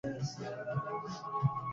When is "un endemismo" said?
0.39-0.49